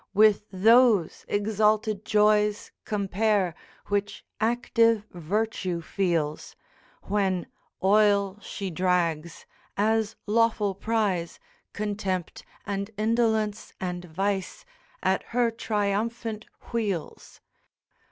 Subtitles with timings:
[0.15, 3.53] With those exalted joys compare
[3.85, 6.55] Which active virtue feels,
[7.03, 7.45] When
[7.83, 9.45] oil she drags,
[9.77, 11.39] as lawful prize,
[11.71, 14.65] Contempt, and Indolence, and Vice,
[15.03, 17.39] At her triumphant wheels?